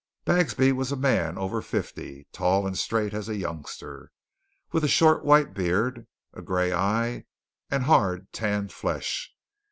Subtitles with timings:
[0.25, 4.11] Bagsby was a man of over fifty, tall and straight as a youngster,
[4.71, 7.25] with a short white beard, a gray eye,
[7.69, 9.31] and hard, tanned flesh.